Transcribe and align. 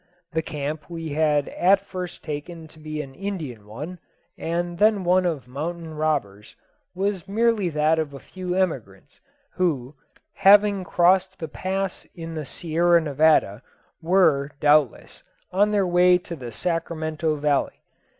The 0.31 0.41
camp 0.41 0.89
we 0.89 1.09
had 1.09 1.47
at 1.49 1.79
first 1.79 2.23
taken 2.23 2.67
to 2.69 2.79
be 2.79 3.03
an 3.03 3.13
Indian 3.13 3.67
one, 3.67 3.99
and 4.35 4.79
then 4.79 5.03
one 5.03 5.27
of 5.27 5.47
mountain 5.47 5.93
robbers, 5.93 6.55
was 6.95 7.27
merely 7.27 7.69
that 7.69 7.99
of 7.99 8.11
a 8.11 8.17
few 8.19 8.55
emigrants, 8.55 9.19
who, 9.53 9.93
having 10.33 10.83
crossed 10.83 11.37
the 11.37 11.47
pass 11.47 12.07
in 12.15 12.33
the 12.33 12.45
Sierra 12.45 12.99
Nevada, 12.99 13.61
were, 14.01 14.49
doubtless, 14.59 15.21
on 15.51 15.69
their 15.71 15.85
way 15.85 16.17
to 16.17 16.35
the 16.35 16.51
Sacramento 16.51 17.35
Valley. 17.35 17.83